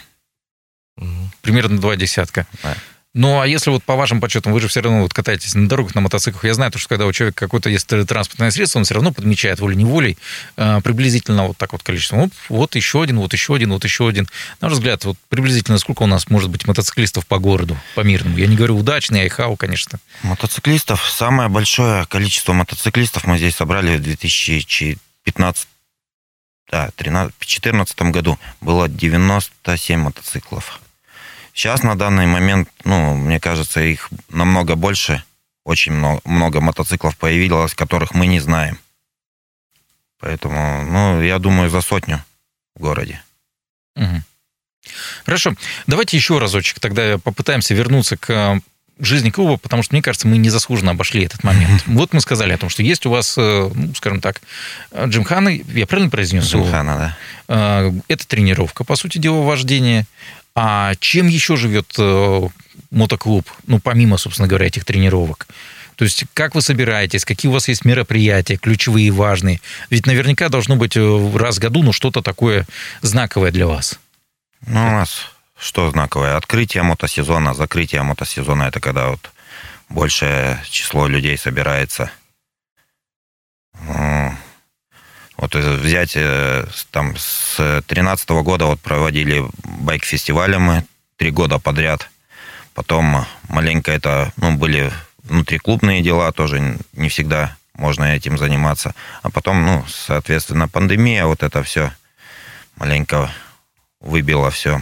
Примерно 1.41 1.79
два 1.79 1.95
десятка. 1.95 2.47
Да. 2.63 2.75
Ну, 3.15 3.39
а 3.39 3.47
если 3.47 3.71
вот 3.71 3.83
по 3.83 3.95
вашим 3.95 4.21
подсчетам, 4.21 4.53
вы 4.53 4.59
же 4.59 4.67
все 4.67 4.81
равно 4.81 5.01
вот 5.01 5.13
катаетесь 5.13 5.55
на 5.55 5.67
дорогах, 5.67 5.95
на 5.95 6.01
мотоциклах. 6.01 6.45
Я 6.45 6.53
знаю, 6.53 6.71
то, 6.71 6.77
что 6.77 6.89
когда 6.89 7.07
у 7.07 7.11
человека 7.11 7.45
какое-то 7.45 7.67
есть 7.67 7.87
транспортное 7.87 8.51
средство, 8.51 8.77
он 8.77 8.85
все 8.85 8.93
равно 8.93 9.11
подмечает 9.11 9.59
волей-неволей 9.59 10.19
э, 10.57 10.79
приблизительно 10.83 11.47
вот 11.47 11.57
так 11.57 11.71
вот 11.71 11.81
количество. 11.81 12.17
Вот, 12.17 12.29
вот 12.49 12.75
еще 12.75 13.01
один, 13.01 13.17
вот 13.17 13.33
еще 13.33 13.55
один, 13.55 13.71
вот 13.71 13.83
еще 13.83 14.07
один. 14.07 14.27
На 14.61 14.67
ваш 14.67 14.77
взгляд, 14.77 15.05
вот 15.05 15.17
приблизительно 15.27 15.79
сколько 15.79 16.03
у 16.03 16.05
нас 16.05 16.29
может 16.29 16.51
быть 16.51 16.67
мотоциклистов 16.67 17.25
по 17.25 17.39
городу, 17.39 17.75
по 17.95 18.01
мирному? 18.01 18.37
Я 18.37 18.45
не 18.45 18.55
говорю 18.55 18.77
удачный, 18.77 19.23
айхау, 19.23 19.55
конечно. 19.55 19.97
Мотоциклистов, 20.21 21.09
самое 21.09 21.49
большое 21.49 22.05
количество 22.05 22.53
мотоциклистов 22.53 23.25
мы 23.25 23.39
здесь 23.39 23.55
собрали 23.55 23.97
в 23.97 24.03
2015 24.03 25.67
да, 26.71 26.91
2014 26.95 28.01
году. 28.03 28.37
Было 28.61 28.87
97 28.87 29.99
мотоциклов. 29.99 30.79
Сейчас 31.59 31.83
на 31.83 31.95
данный 31.95 32.25
момент, 32.25 32.69
ну, 32.85 33.15
мне 33.15 33.37
кажется, 33.37 33.81
их 33.81 34.09
намного 34.29 34.75
больше. 34.75 35.21
Очень 35.65 35.91
много, 35.91 36.21
много 36.23 36.61
мотоциклов 36.61 37.17
появилось, 37.17 37.73
которых 37.73 38.13
мы 38.13 38.27
не 38.27 38.39
знаем. 38.39 38.79
Поэтому, 40.19 40.85
ну, 40.85 41.21
я 41.21 41.37
думаю, 41.37 41.69
за 41.69 41.81
сотню 41.81 42.23
в 42.75 42.79
городе. 42.79 43.21
Мгм. 43.95 44.23
Хорошо. 45.25 45.53
Давайте 45.85 46.15
еще 46.15 46.39
разочек 46.39 46.79
тогда 46.79 47.17
попытаемся 47.17 47.73
вернуться 47.73 48.15
к 48.15 48.29
э, 48.29 48.61
жизни 48.99 49.29
клуба, 49.29 49.57
потому 49.57 49.83
что, 49.83 49.95
мне 49.95 50.01
кажется, 50.01 50.27
мы 50.27 50.37
незаслуженно 50.37 50.91
обошли 50.91 51.23
этот 51.23 51.43
момент. 51.43 51.83
Вот 51.87 52.13
мы 52.13 52.21
сказали 52.21 52.53
о 52.53 52.57
том, 52.57 52.69
что 52.69 52.83
есть 52.83 53.05
у 53.05 53.09
вас, 53.09 53.35
э, 53.37 53.71
ну, 53.73 53.95
скажем 53.95 54.21
так, 54.21 54.41
э, 54.91 55.05
джимханы, 55.07 55.63
я 55.73 55.87
правильно 55.87 56.09
произнес? 56.09 56.51
его? 56.53 56.63
Джимхана, 56.63 56.97
да. 56.97 57.87
Э, 57.87 57.91
Это 58.07 58.27
тренировка, 58.27 58.83
по 58.83 58.95
сути 58.95 59.17
дела, 59.17 59.41
вождение. 59.41 60.05
А 60.55 60.95
чем 60.99 61.27
еще 61.27 61.55
живет 61.55 61.93
э, 61.97 62.47
мотоклуб, 62.91 63.49
ну, 63.67 63.79
помимо, 63.79 64.17
собственно 64.17 64.47
говоря, 64.47 64.67
этих 64.67 64.83
тренировок? 64.85 65.47
То 65.95 66.05
есть 66.05 66.25
как 66.33 66.55
вы 66.55 66.61
собираетесь, 66.61 67.25
какие 67.25 67.49
у 67.49 67.53
вас 67.53 67.67
есть 67.67 67.83
мероприятия, 67.83 68.55
ключевые, 68.55 69.11
важные? 69.11 69.59
Ведь 69.89 70.05
наверняка 70.05 70.47
должно 70.47 70.77
быть 70.77 70.95
раз 70.95 71.57
в 71.57 71.59
году 71.59 71.83
ну, 71.83 71.91
что-то 71.91 72.21
такое 72.21 72.65
знаковое 73.01 73.51
для 73.51 73.67
вас. 73.67 73.99
Ну, 74.65 74.79
у 74.79 74.91
нас 74.91 75.29
что 75.59 75.89
знаковое? 75.91 76.37
Открытие 76.37 76.83
мотосезона, 76.83 77.53
закрытие 77.53 78.01
мотосезона. 78.01 78.63
Это 78.63 78.79
когда 78.79 79.09
вот 79.09 79.29
большее 79.89 80.63
число 80.69 81.07
людей 81.07 81.37
собирается. 81.37 82.11
Вот 85.37 85.55
э, 85.55 85.75
взять 85.77 86.13
э, 86.15 86.65
там 86.91 87.15
с 87.17 87.81
13 87.87 88.29
года 88.29 88.65
вот 88.65 88.79
проводили 88.81 89.45
байк-фестивали 89.63 90.57
мы 90.57 90.85
три 91.15 91.31
года 91.31 91.59
подряд. 91.59 92.09
Потом 92.73 93.25
маленько 93.47 93.91
это, 93.91 94.33
ну, 94.37 94.55
были 94.55 94.91
внутриклубные 95.23 96.01
дела, 96.01 96.31
тоже 96.31 96.77
не 96.93 97.09
всегда 97.09 97.55
можно 97.73 98.15
этим 98.15 98.37
заниматься. 98.37 98.93
А 99.21 99.29
потом, 99.29 99.65
ну, 99.65 99.85
соответственно, 99.87 100.67
пандемия, 100.67 101.25
вот 101.25 101.43
это 101.43 101.63
все 101.63 101.93
маленько 102.75 103.29
выбило 104.01 104.51
все. 104.51 104.81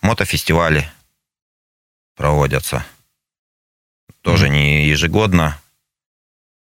Мотофестивали 0.00 0.90
проводятся. 2.16 2.84
Тоже 4.22 4.48
не 4.48 4.88
ежегодно. 4.88 5.60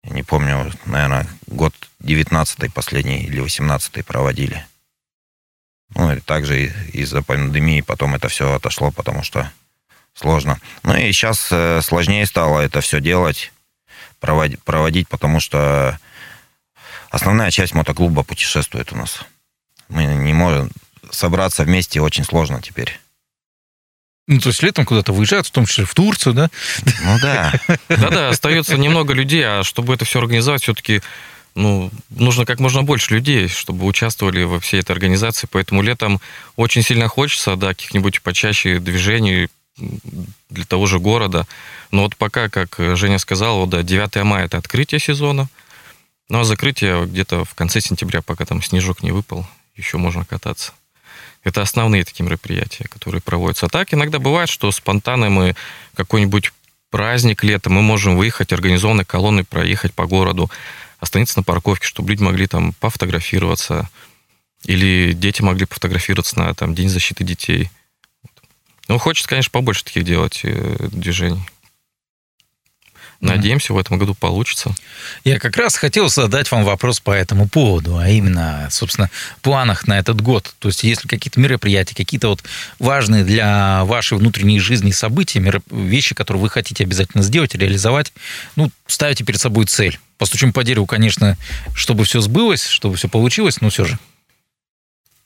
Я 0.04 0.12
не 0.12 0.24
помню, 0.24 0.72
наверное, 0.86 1.28
год 1.48 1.74
19 2.00 2.74
последний 2.74 3.24
или 3.24 3.40
18 3.40 4.06
проводили. 4.06 4.66
Ну, 5.96 6.14
и 6.14 6.20
также 6.20 6.66
из-за 6.94 7.24
пандемии 7.24 7.82
потом 7.82 8.14
это 8.14 8.28
все 8.28 8.54
отошло, 8.54 8.92
потому 8.92 9.24
что 9.24 9.52
сложно. 10.14 10.60
Ну 10.84 10.96
и 10.96 11.12
сейчас 11.12 11.48
э, 11.52 11.82
сложнее 11.82 12.26
стало 12.26 12.60
это 12.60 12.82
все 12.82 13.00
делать, 13.00 13.52
проводить, 14.20 14.62
проводить, 14.64 15.08
потому 15.08 15.40
что 15.40 15.98
основная 17.10 17.52
часть 17.52 17.74
мотоклуба 17.74 18.24
путешествует 18.24 18.92
у 18.92 18.98
нас. 18.98 19.22
Мы 19.88 20.04
не 20.04 20.34
можем 20.34 20.70
собраться 21.10 21.64
вместе 21.64 22.02
очень 22.02 22.26
сложно 22.26 22.62
теперь. 22.62 23.00
Ну, 24.28 24.40
то 24.40 24.50
есть 24.50 24.62
летом 24.62 24.86
куда-то 24.86 25.14
выезжают, 25.14 25.48
в 25.48 25.52
том 25.52 25.66
числе 25.66 25.86
в 25.86 25.94
Турцию, 25.94 26.34
да? 26.34 26.50
Ну 27.04 27.18
да, 27.22 27.54
Да-да, 27.88 28.30
остается 28.30 28.78
немного 28.78 29.14
людей, 29.14 29.44
а 29.46 29.64
чтобы 29.64 29.94
это 29.94 30.04
все 30.04 30.20
организовать, 30.20 30.64
все-таки 30.64 31.02
ну, 31.56 31.90
нужно 32.10 32.46
как 32.46 32.60
можно 32.60 32.84
больше 32.84 33.16
людей, 33.16 33.48
чтобы 33.48 33.86
участвовали 33.86 34.44
во 34.44 34.60
всей 34.60 34.82
этой 34.82 34.92
организации. 34.92 35.48
Поэтому 35.50 35.82
летом 35.82 36.22
очень 36.56 36.84
сильно 36.84 37.08
хочется, 37.08 37.56
да, 37.56 37.70
каких-нибудь 37.70 38.22
почаще 38.22 38.80
движений 38.80 39.48
для 40.50 40.66
того 40.66 40.86
же 40.86 41.00
города. 41.00 41.48
Но 41.92 42.04
вот 42.04 42.16
пока, 42.16 42.50
как 42.50 42.76
Женя 42.96 43.18
сказал, 43.18 43.62
вот, 43.62 43.70
да, 43.70 43.82
9 43.82 44.24
мая 44.24 44.46
это 44.46 44.58
открытие 44.58 45.00
сезона, 45.00 45.48
ну 46.30 46.42
а 46.42 46.44
закрытие 46.44 47.06
где-то 47.06 47.46
в 47.46 47.54
конце 47.56 47.80
сентября, 47.82 48.22
пока 48.22 48.46
там 48.46 48.62
снежок 48.62 49.02
не 49.02 49.12
выпал, 49.12 49.48
еще 49.76 49.98
можно 49.98 50.26
кататься. 50.26 50.74
Это 51.44 51.62
основные 51.62 52.04
такие 52.04 52.26
мероприятия, 52.26 52.86
которые 52.90 53.22
проводятся. 53.22 53.68
А 53.68 53.70
так 53.70 53.94
иногда 53.94 54.20
бывает, 54.20 54.50
что 54.50 54.72
спонтанно 54.72 55.30
мы 55.30 55.56
какой-нибудь 55.96 56.52
праздник 56.90 57.44
летом, 57.44 57.74
мы 57.74 57.82
можем 57.82 58.18
выехать 58.18 58.54
организованной 58.54 59.06
колонной, 59.06 59.44
проехать 59.44 59.94
по 59.94 60.06
городу, 60.06 60.50
остановиться 61.00 61.40
на 61.40 61.44
парковке, 61.44 61.86
чтобы 61.86 62.10
люди 62.10 62.24
могли 62.24 62.48
там 62.48 62.74
пофотографироваться, 62.74 63.90
или 64.64 65.14
дети 65.14 65.42
могли 65.42 65.66
пофотографироваться 65.66 66.40
на 66.40 66.54
там, 66.54 66.74
День 66.76 66.90
защиты 66.90 67.24
детей. 67.24 67.70
Ну, 68.88 68.98
хочется, 68.98 69.30
конечно, 69.30 69.52
побольше 69.52 69.84
таких 69.84 70.04
делать 70.06 70.42
э, 70.44 70.88
движений. 70.92 71.42
Надеемся, 73.20 73.74
в 73.74 73.78
этом 73.78 73.98
году 73.98 74.14
получится. 74.14 74.76
Я 75.24 75.40
как 75.40 75.58
раз 75.58 75.76
хотел 75.76 76.08
задать 76.10 76.52
вам 76.52 76.64
вопрос 76.64 77.00
по 77.00 77.12
этому 77.12 77.48
поводу, 77.48 77.98
а 77.98 78.08
именно, 78.10 78.68
собственно, 78.70 79.10
планах 79.42 79.88
на 79.88 79.98
этот 79.98 80.22
год. 80.22 80.54
То 80.60 80.68
есть, 80.68 80.84
если 80.84 81.08
какие-то 81.08 81.40
мероприятия, 81.40 81.96
какие-то 81.96 82.30
вот 82.30 82.44
важные 82.78 83.24
для 83.24 83.84
вашей 83.86 84.18
внутренней 84.18 84.60
жизни 84.60 84.92
события, 84.92 85.42
вещи, 85.72 86.14
которые 86.14 86.42
вы 86.42 86.50
хотите 86.50 86.84
обязательно 86.84 87.24
сделать, 87.24 87.56
реализовать, 87.56 88.14
ну, 88.56 88.70
ставите 88.86 89.24
перед 89.24 89.40
собой 89.40 89.66
цель. 89.66 90.00
Постучим 90.20 90.54
по 90.54 90.64
дереву, 90.64 90.86
конечно, 90.86 91.38
чтобы 91.74 92.04
все 92.04 92.22
сбылось, 92.22 92.66
чтобы 92.68 92.98
все 92.98 93.08
получилось, 93.08 93.62
но 93.62 93.70
все 93.70 93.86
же. 93.86 93.98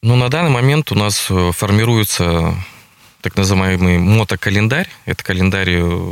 Ну, 0.01 0.15
на 0.15 0.29
данный 0.29 0.49
момент 0.49 0.91
у 0.91 0.95
нас 0.95 1.27
э, 1.29 1.51
формируется 1.53 2.55
так 3.21 3.35
называемый 3.37 3.99
мотокалендарь. 3.99 4.89
Это 5.05 5.23
календарь 5.23 5.69
э, 5.69 6.11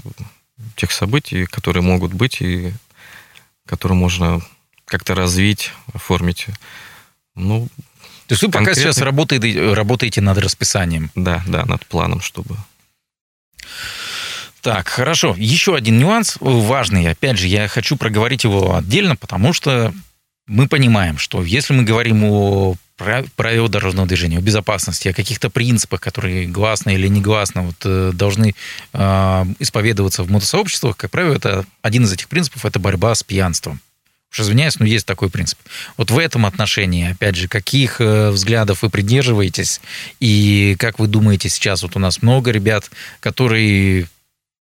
тех 0.76 0.92
событий, 0.92 1.46
которые 1.46 1.84
могут 1.84 2.14
быть 2.14 2.42
и 2.42 2.74
которые 3.66 3.98
можно 3.98 4.42
как-то 4.86 5.16
развить, 5.16 5.72
оформить. 5.94 6.48
Ну, 7.36 7.68
То 8.28 8.34
есть 8.34 8.42
вы 8.42 8.50
пока 8.50 8.66
Конкретно- 8.66 8.82
сейчас 8.82 8.98
работаете, 9.00 9.74
работаете 9.74 10.22
над 10.22 10.38
расписанием. 10.40 11.12
да, 11.16 11.44
да, 11.48 11.66
над 11.66 11.86
планом, 11.86 12.22
чтобы... 12.22 12.58
Так, 14.62 14.90
хорошо. 14.90 15.36
Еще 15.38 15.76
один 15.76 16.00
нюанс 16.00 16.38
важный. 16.42 17.08
Опять 17.10 17.38
же, 17.38 17.48
я 17.48 17.68
хочу 17.70 17.96
проговорить 17.96 18.44
его 18.44 18.76
отдельно, 18.76 19.16
потому 19.16 19.54
что 19.54 19.94
мы 20.48 20.68
понимаем, 20.68 21.18
что 21.18 21.44
если 21.44 21.74
мы 21.74 21.84
говорим 21.84 22.24
о 22.26 22.76
прав- 23.00 23.32
правилах 23.36 23.72
дорожного 23.72 24.08
движения, 24.08 24.38
о 24.38 24.42
безопасности, 24.42 25.08
о 25.08 25.14
каких-то 25.14 25.50
принципах, 25.50 26.02
которые 26.02 26.46
гласно 26.46 26.92
или 26.92 27.08
негласно 27.08 27.64
вот, 27.64 27.76
э, 27.86 28.12
должны 28.14 28.54
э, 28.94 29.46
исповедоваться 29.60 30.24
в 30.24 30.30
мотосообществах, 30.30 30.98
как 30.98 31.10
правило, 31.10 31.34
это 31.34 31.66
один 31.82 32.04
из 32.04 32.14
этих 32.14 32.28
принципов– 32.28 32.66
это 32.66 32.80
борьба 32.80 33.16
с 33.16 33.24
пьянством. 33.24 33.80
Уж 34.32 34.42
извиняюсь, 34.42 34.78
но 34.78 34.86
есть 34.86 35.08
такой 35.08 35.32
принцип. 35.32 35.58
Вот 35.98 36.12
в 36.12 36.20
этом 36.20 36.46
отношении, 36.46 37.12
опять 37.12 37.36
же, 37.36 37.48
каких 37.48 38.00
э, 38.00 38.30
взглядов 38.30 38.84
вы 38.84 38.90
придерживаетесь, 38.90 39.82
и 40.20 40.76
как 40.78 41.00
вы 41.00 41.08
думаете 41.08 41.50
сейчас, 41.50 41.82
вот 41.82 41.96
у 41.96 42.00
нас 42.00 42.22
много 42.22 42.52
ребят, 42.52 42.92
которые 43.22 44.08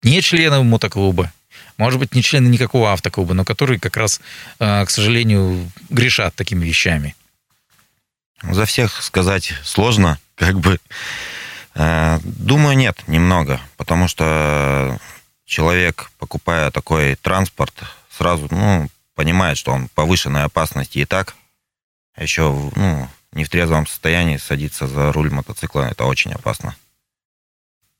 не 0.04 0.22
члены 0.22 0.62
мотоклуба, 0.62 1.32
может 1.76 1.98
быть, 1.98 2.14
не 2.14 2.22
члены 2.22 2.48
никакого 2.48 2.92
автоклуба, 2.92 3.34
но 3.34 3.44
которые 3.44 3.80
как 3.80 3.96
раз, 3.96 4.20
э, 4.60 4.84
к 4.84 4.90
сожалению, 4.90 5.70
грешат 5.90 6.34
такими 6.34 6.64
вещами? 6.64 7.16
За 8.42 8.64
всех 8.66 9.02
сказать 9.02 9.52
сложно, 9.64 10.18
как 10.34 10.58
бы. 10.60 10.78
Э, 11.74 12.18
думаю, 12.22 12.76
нет, 12.76 13.02
немного, 13.06 13.60
потому 13.76 14.08
что 14.08 14.98
человек, 15.44 16.10
покупая 16.18 16.70
такой 16.70 17.14
транспорт, 17.16 17.74
сразу, 18.10 18.48
ну, 18.50 18.88
понимает, 19.14 19.58
что 19.58 19.72
он 19.72 19.88
повышенной 19.88 20.44
опасности 20.44 20.98
и 20.98 21.04
так, 21.04 21.34
а 22.14 22.22
еще, 22.22 22.70
ну, 22.74 23.08
не 23.32 23.44
в 23.44 23.48
трезвом 23.48 23.86
состоянии 23.86 24.36
садиться 24.36 24.86
за 24.86 25.12
руль 25.12 25.30
мотоцикла, 25.30 25.82
это 25.82 26.04
очень 26.04 26.32
опасно. 26.32 26.74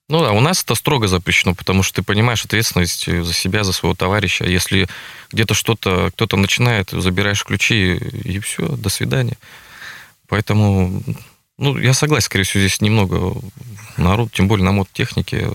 Ну 0.09 0.23
да, 0.23 0.33
у 0.33 0.41
нас 0.41 0.63
это 0.63 0.75
строго 0.75 1.07
запрещено, 1.07 1.55
потому 1.55 1.83
что 1.83 1.97
ты 1.97 2.03
понимаешь 2.03 2.45
ответственность 2.45 3.05
за 3.05 3.33
себя, 3.35 3.63
за 3.63 3.73
своего 3.73 3.95
товарища. 3.95 4.45
Если 4.45 4.89
где-то 5.31 5.53
что-то, 5.53 6.11
кто-то 6.13 6.37
начинает, 6.37 6.91
забираешь 6.91 7.45
ключи, 7.45 7.97
и 7.97 8.39
все, 8.39 8.67
до 8.69 8.89
свидания. 8.89 9.37
Поэтому, 10.29 11.03
ну, 11.57 11.79
я 11.79 11.95
согласен, 11.95 12.27
скорее 12.27 12.45
всего, 12.45 12.61
здесь 12.61 12.81
немного 12.81 13.41
народ, 13.97 14.33
тем 14.33 14.47
более 14.47 14.65
на 14.65 14.73
мототехнике. 14.73 15.49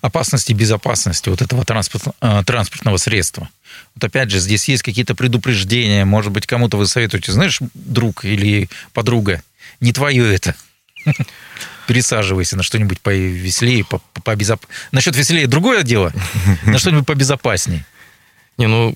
Опасности 0.00 0.52
и 0.52 0.54
безопасности 0.54 1.28
вот 1.28 1.42
этого 1.42 1.64
транспорт, 1.64 2.04
э, 2.20 2.42
транспортного 2.46 2.96
средства. 2.96 3.48
Вот 3.94 4.04
опять 4.04 4.30
же, 4.30 4.38
здесь 4.38 4.68
есть 4.68 4.82
какие-то 4.82 5.14
предупреждения, 5.14 6.04
может 6.04 6.32
быть, 6.32 6.46
кому-то 6.46 6.76
вы 6.76 6.86
советуете, 6.86 7.32
знаешь, 7.32 7.58
друг 7.74 8.24
или 8.24 8.68
подруга, 8.92 9.42
не 9.80 9.92
твое 9.92 10.34
это. 10.34 10.54
Пересаживайся 11.88 12.56
на 12.56 12.62
что-нибудь 12.62 13.00
повеселее, 13.00 13.84
по, 13.84 13.98
по 14.22 14.36
безоп... 14.36 14.64
Насчет 14.92 15.16
веселее 15.16 15.46
другое 15.46 15.82
дело, 15.82 16.12
на 16.64 16.78
что-нибудь 16.78 17.06
побезопаснее. 17.06 17.84
Не, 18.58 18.68
ну, 18.68 18.94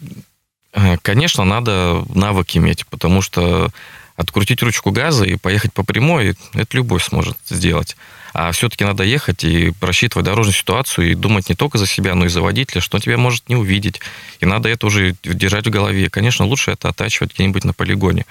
конечно, 1.02 1.44
надо 1.44 2.04
навык 2.14 2.56
иметь, 2.56 2.86
потому 2.86 3.22
что 3.22 3.70
открутить 4.16 4.62
ручку 4.62 4.90
газа 4.90 5.24
и 5.24 5.36
поехать 5.36 5.72
по 5.72 5.82
прямой, 5.84 6.36
это 6.54 6.76
любой 6.76 7.00
сможет 7.00 7.36
сделать. 7.48 7.96
А 8.32 8.52
все-таки 8.52 8.84
надо 8.84 9.02
ехать 9.02 9.42
и 9.42 9.72
просчитывать 9.80 10.26
дорожную 10.26 10.54
ситуацию 10.54 11.10
и 11.10 11.14
думать 11.14 11.48
не 11.48 11.56
только 11.56 11.78
за 11.78 11.86
себя, 11.86 12.14
но 12.14 12.26
и 12.26 12.28
за 12.28 12.42
водителя, 12.42 12.80
что 12.80 12.96
он 12.96 13.00
тебя 13.00 13.16
может 13.16 13.48
не 13.48 13.56
увидеть. 13.56 14.00
И 14.38 14.46
надо 14.46 14.68
это 14.68 14.86
уже 14.86 15.16
держать 15.24 15.66
в 15.66 15.70
голове. 15.70 16.10
Конечно, 16.10 16.44
лучше 16.44 16.70
это 16.70 16.88
оттачивать 16.88 17.34
где-нибудь 17.34 17.64
на 17.64 17.72
полигоне. 17.72 18.26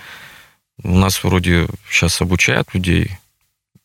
У 0.83 0.95
нас 0.95 1.21
вроде 1.23 1.67
сейчас 1.89 2.21
обучают 2.21 2.73
людей. 2.73 3.17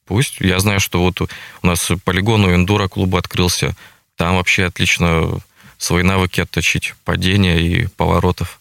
Пусть. 0.07 0.37
Я 0.41 0.61
знаю, 0.61 0.79
что 0.79 1.01
вот 1.01 1.21
у 1.21 1.67
нас 1.67 1.91
полигон 2.05 2.45
у 2.45 2.55
эндуро 2.55 2.87
клуба 2.87 3.19
открылся. 3.19 3.75
Там 4.17 4.37
вообще 4.37 4.67
отлично 4.67 5.41
свои 5.85 6.03
навыки 6.03 6.41
отточить, 6.41 6.95
падения 7.05 7.61
и 7.61 7.87
поворотов. 7.87 8.61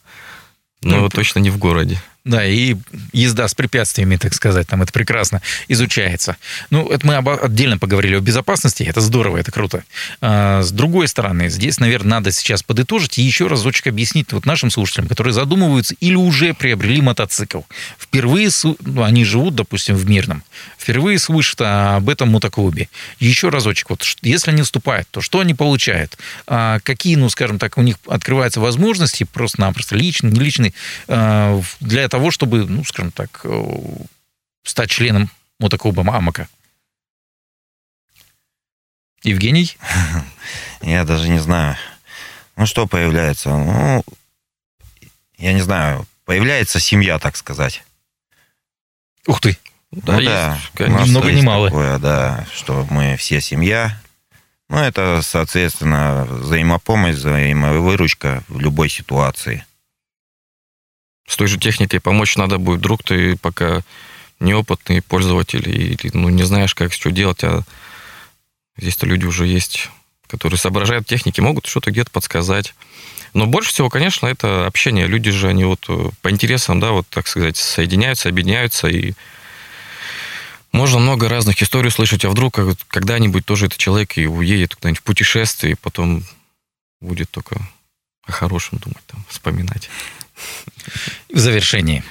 Но 0.81 0.97
ну, 0.97 1.09
точно 1.09 1.39
не 1.39 1.49
в 1.49 1.57
городе. 1.57 2.01
Да, 2.25 2.45
и 2.45 2.77
езда 3.11 3.49
с 3.49 3.53
препятствиями, 3.53 4.15
так 4.15 4.33
сказать, 4.33 4.65
там 4.65 4.81
это 4.81 4.93
прекрасно 4.93 5.41
изучается. 5.67 6.37
Ну, 6.69 6.87
это 6.87 7.05
мы 7.05 7.17
отдельно 7.17 7.77
поговорили 7.77 8.15
о 8.15 8.21
безопасности, 8.21 8.83
это 8.83 9.01
здорово, 9.01 9.35
это 9.35 9.51
круто. 9.51 9.83
А, 10.21 10.63
с 10.63 10.71
другой 10.71 11.09
стороны, 11.09 11.49
здесь, 11.49 11.81
наверное, 11.81 12.11
надо 12.11 12.31
сейчас 12.31 12.63
подытожить 12.63 13.17
и 13.17 13.21
еще 13.21 13.47
разочек 13.47 13.87
объяснить 13.87 14.31
вот 14.31 14.45
нашим 14.45 14.71
слушателям, 14.71 15.09
которые 15.09 15.33
задумываются 15.33 15.95
или 15.99 16.15
уже 16.15 16.53
приобрели 16.53 17.01
мотоцикл. 17.01 17.63
Впервые, 17.99 18.49
ну, 18.79 19.03
они 19.03 19.25
живут, 19.25 19.55
допустим, 19.55 19.97
в 19.97 20.09
Мирном, 20.09 20.43
впервые 20.79 21.19
слышат 21.19 21.59
об 21.59 22.07
этом 22.07 22.29
мотоклубе. 22.29 22.87
Еще 23.19 23.49
разочек, 23.49 23.89
вот 23.89 24.01
если 24.21 24.51
они 24.51 24.61
вступают, 24.61 25.09
то 25.11 25.19
что 25.19 25.41
они 25.41 25.55
получают? 25.55 26.17
А, 26.47 26.79
какие, 26.83 27.17
ну, 27.17 27.27
скажем 27.27 27.59
так, 27.59 27.77
у 27.77 27.81
них 27.81 27.97
открываются 28.07 28.61
возможности 28.61 29.25
просто-напросто 29.25 29.97
личные, 29.97 30.31
не 30.31 30.39
личные, 30.39 30.73
а, 31.09 31.61
для 31.81 32.12
того, 32.13 32.29
чтобы, 32.29 32.67
ну, 32.67 32.83
скажем 32.83 33.11
так, 33.11 33.41
э, 33.43 33.63
стать 34.61 34.91
членом 34.91 35.31
мотоклуба 35.59 36.03
Амака? 36.15 36.47
Евгений? 39.23 39.75
Я 40.83 41.05
даже 41.05 41.27
не 41.27 41.39
знаю. 41.39 41.75
Ну, 42.55 42.67
что 42.67 42.85
появляется? 42.85 43.49
Ну, 43.49 44.03
я 45.39 45.53
не 45.53 45.61
знаю. 45.61 46.05
Появляется 46.25 46.79
семья, 46.79 47.17
так 47.17 47.35
сказать. 47.35 47.83
Ух 49.25 49.41
ты. 49.41 49.57
Да, 49.89 50.19
ну, 50.19 50.23
да. 50.23 50.59
Ни 50.77 51.09
много, 51.09 51.31
ни 51.31 51.41
мало. 51.41 51.69
Такое, 51.69 51.97
да, 51.97 52.45
что 52.53 52.85
мы 52.91 53.17
все 53.17 53.41
семья. 53.41 53.99
Ну, 54.69 54.77
это, 54.77 55.21
соответственно, 55.23 56.25
взаимопомощь, 56.29 57.15
взаимовыручка 57.15 58.43
в 58.49 58.59
любой 58.59 58.89
ситуации 58.89 59.65
той 61.43 61.49
же 61.49 61.59
техникой 61.59 61.99
помочь 61.99 62.37
надо 62.37 62.57
будет. 62.57 62.79
Вдруг 62.79 63.03
ты 63.03 63.35
пока 63.35 63.81
неопытный 64.39 65.01
пользователь 65.01 65.67
или 65.67 66.09
ну, 66.13 66.29
не 66.29 66.43
знаешь, 66.43 66.73
как 66.73 66.93
что 66.93 67.11
делать, 67.11 67.43
а 67.43 67.63
здесь-то 68.77 69.05
люди 69.05 69.25
уже 69.25 69.45
есть, 69.45 69.89
которые 70.27 70.57
соображают 70.57 71.05
техники, 71.05 71.41
могут 71.41 71.65
что-то 71.65 71.91
где-то 71.91 72.11
подсказать. 72.11 72.73
Но 73.33 73.45
больше 73.45 73.71
всего, 73.71 73.89
конечно, 73.89 74.27
это 74.27 74.65
общение. 74.65 75.05
Люди 75.05 75.31
же, 75.31 75.49
они 75.49 75.65
вот 75.65 75.83
э, 75.89 76.11
по 76.21 76.31
интересам, 76.31 76.79
да, 76.79 76.91
вот, 76.91 77.09
так 77.09 77.27
сказать, 77.27 77.57
соединяются, 77.57 78.29
объединяются, 78.29 78.87
и 78.87 79.15
можно 80.71 80.99
много 80.99 81.27
разных 81.27 81.61
историй 81.61 81.91
слышать, 81.91 82.23
а 82.23 82.29
вдруг 82.29 82.57
когда-нибудь 82.87 83.45
тоже 83.45 83.65
этот 83.65 83.79
человек 83.79 84.17
и 84.17 84.27
уедет 84.27 84.75
куда-нибудь 84.75 85.01
в 85.01 85.03
путешествие, 85.03 85.73
и 85.73 85.75
потом 85.75 86.23
будет 87.01 87.29
только 87.31 87.57
о 88.25 88.31
хорошем 88.31 88.77
думать, 88.77 89.05
там, 89.07 89.25
вспоминать. 89.27 89.89
В 91.31 91.39
завершении. 91.39 92.03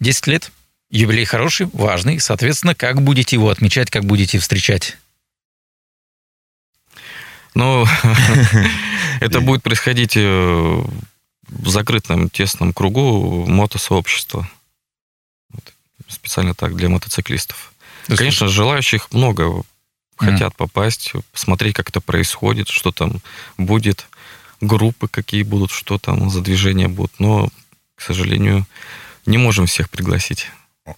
10 0.00 0.26
лет. 0.26 0.52
Юбилей 0.90 1.24
хороший, 1.24 1.66
важный. 1.72 2.18
Соответственно, 2.18 2.74
как 2.74 3.02
будете 3.02 3.36
его 3.36 3.50
отмечать, 3.50 3.90
как 3.90 4.04
будете 4.04 4.38
встречать? 4.38 4.98
Ну, 7.54 7.86
это 9.20 9.40
будет 9.40 9.62
происходить 9.62 10.16
э, 10.16 10.20
в 11.48 11.68
закрытом 11.68 12.28
тесном 12.30 12.72
кругу 12.72 13.46
мотосообщества. 13.46 14.48
Специально 16.08 16.54
так 16.54 16.74
для 16.74 16.88
мотоциклистов. 16.88 17.72
Конечно, 18.06 18.48
желающих 18.48 19.12
много 19.12 19.62
хотят 20.16 20.54
попасть, 20.56 21.12
посмотреть, 21.32 21.74
как 21.74 21.88
это 21.88 22.00
происходит, 22.00 22.68
что 22.68 22.92
там 22.92 23.20
будет, 23.56 24.06
группы 24.60 25.08
какие 25.08 25.42
будут, 25.42 25.70
что 25.70 25.98
там 25.98 26.30
за 26.30 26.40
движения 26.40 26.88
будут. 26.88 27.12
Но 27.18 27.48
к 28.00 28.02
сожалению, 28.02 28.66
не 29.26 29.36
можем 29.36 29.66
всех 29.66 29.90
пригласить. 29.90 30.46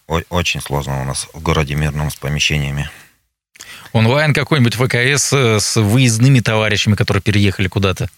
Очень 0.07 0.61
сложно 0.61 1.03
у 1.03 1.05
нас 1.05 1.29
в 1.33 1.42
городе 1.42 1.75
Мирном 1.75 2.11
с 2.11 2.14
помещениями. 2.14 2.88
Онлайн 3.92 4.33
какой-нибудь 4.33 4.75
ВКС 4.77 5.33
э, 5.33 5.61
с 5.61 5.81
выездными 5.81 6.38
товарищами, 6.38 6.94
которые 6.94 7.20
переехали 7.20 7.68
куда-то? 7.68 8.09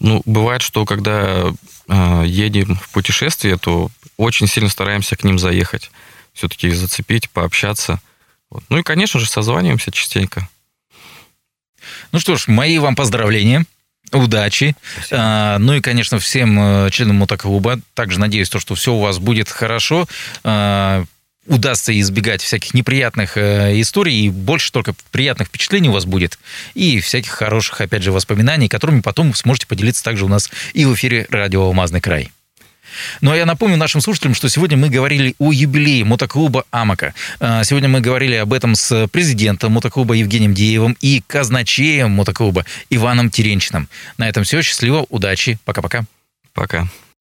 Ну, 0.00 0.22
бывает, 0.24 0.62
что 0.62 0.84
когда 0.86 1.52
э, 1.88 2.22
едем 2.24 2.76
в 2.76 2.88
путешествие, 2.90 3.58
то 3.58 3.90
очень 4.16 4.46
сильно 4.46 4.70
стараемся 4.70 5.16
к 5.16 5.24
ним 5.24 5.38
заехать. 5.38 5.90
Все-таки 6.32 6.70
зацепить, 6.70 7.28
пообщаться. 7.30 8.00
Вот. 8.50 8.62
Ну 8.68 8.78
и, 8.78 8.82
конечно 8.82 9.20
же, 9.20 9.26
созваниваемся 9.26 9.90
частенько. 9.90 10.48
Ну 12.12 12.20
что 12.20 12.36
ж, 12.36 12.46
мои 12.48 12.78
вам 12.78 12.96
поздравления. 12.96 13.66
Удачи. 14.14 14.76
А, 15.10 15.58
ну 15.58 15.74
и, 15.74 15.80
конечно, 15.80 16.18
всем 16.18 16.58
э, 16.86 16.90
членам 16.90 17.16
мотоклуба. 17.16 17.80
Также 17.94 18.20
надеюсь, 18.20 18.48
то, 18.48 18.60
что 18.60 18.74
все 18.74 18.94
у 18.94 19.00
вас 19.00 19.18
будет 19.18 19.48
хорошо. 19.48 20.06
А, 20.44 21.04
удастся 21.46 21.98
избегать 22.00 22.40
всяких 22.40 22.74
неприятных 22.74 23.36
э, 23.36 23.80
историй, 23.80 24.26
и 24.26 24.30
больше 24.30 24.72
только 24.72 24.94
приятных 25.10 25.48
впечатлений 25.48 25.88
у 25.88 25.92
вас 25.92 26.06
будет, 26.06 26.38
и 26.74 27.00
всяких 27.00 27.32
хороших, 27.32 27.80
опять 27.80 28.02
же, 28.02 28.12
воспоминаний, 28.12 28.68
которыми 28.68 29.00
потом 29.00 29.34
сможете 29.34 29.66
поделиться 29.66 30.02
также 30.02 30.24
у 30.24 30.28
нас 30.28 30.50
и 30.72 30.86
в 30.86 30.94
эфире 30.94 31.26
радио 31.30 31.64
«Алмазный 31.64 32.00
край». 32.00 32.30
Ну 33.20 33.30
а 33.30 33.36
я 33.36 33.46
напомню 33.46 33.76
нашим 33.76 34.00
слушателям, 34.00 34.34
что 34.34 34.48
сегодня 34.48 34.76
мы 34.76 34.88
говорили 34.88 35.34
о 35.38 35.52
юбилее 35.52 36.04
мотоклуба 36.04 36.64
«Амака». 36.70 37.14
А, 37.40 37.64
сегодня 37.64 37.88
мы 37.88 38.00
говорили 38.00 38.36
об 38.36 38.52
этом 38.52 38.74
с 38.74 39.08
президентом 39.08 39.72
мотоклуба 39.72 40.14
Евгением 40.14 40.54
Деевым 40.54 40.96
и 41.00 41.22
казначеем 41.26 42.10
мотоклуба 42.10 42.64
Иваном 42.90 43.30
Теренчиным. 43.30 43.88
На 44.18 44.28
этом 44.28 44.44
все. 44.44 44.62
Счастливо, 44.62 45.06
удачи. 45.08 45.58
Пока-пока. 45.64 46.04
Пока. 46.52 46.78
-пока. 46.78 46.82
Пока. 46.82 47.03